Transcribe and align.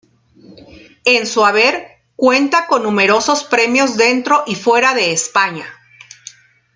En 1.05 1.27
su 1.27 1.45
haber 1.45 1.85
cuenta 2.15 2.65
con 2.65 2.81
numerosos 2.81 3.43
premios, 3.43 3.97
dentro 3.97 4.43
y 4.47 4.55
fuera 4.55 4.95
de 4.95 5.11
España. 5.13 5.67